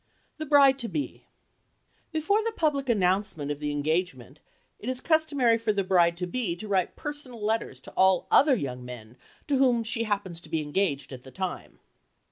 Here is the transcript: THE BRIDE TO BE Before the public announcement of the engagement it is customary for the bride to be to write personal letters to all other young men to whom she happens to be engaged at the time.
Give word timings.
THE 0.39 0.47
BRIDE 0.47 0.79
TO 0.79 0.87
BE 0.87 1.27
Before 2.11 2.41
the 2.43 2.53
public 2.55 2.89
announcement 2.89 3.51
of 3.51 3.59
the 3.59 3.69
engagement 3.69 4.39
it 4.79 4.89
is 4.89 4.99
customary 4.99 5.59
for 5.59 5.71
the 5.71 5.83
bride 5.83 6.17
to 6.17 6.25
be 6.25 6.55
to 6.55 6.67
write 6.67 6.95
personal 6.95 7.39
letters 7.39 7.79
to 7.81 7.93
all 7.95 8.25
other 8.31 8.55
young 8.55 8.83
men 8.83 9.15
to 9.47 9.57
whom 9.57 9.83
she 9.83 10.05
happens 10.05 10.41
to 10.41 10.49
be 10.49 10.63
engaged 10.63 11.13
at 11.13 11.21
the 11.21 11.29
time. 11.29 11.77